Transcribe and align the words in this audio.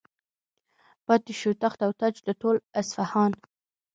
پاتې 1.05 1.33
شو 1.39 1.51
تخت 1.63 1.79
و 1.89 1.93
تاج 1.99 2.15
د 2.27 2.29
ټول 2.41 2.55
اصفهان. 2.81 3.31